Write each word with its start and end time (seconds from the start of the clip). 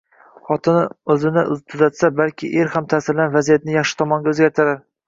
Xotin 0.45 0.79
o‘zini 1.15 1.43
tuzatsa, 1.75 2.11
balki 2.23 2.53
er 2.65 2.75
ham 2.79 2.91
ta’sirlanib 2.95 3.39
vaziyatni 3.41 3.79
yaxshi 3.79 3.99
tomonga 4.03 4.35
o‘zgartirar. 4.37 4.87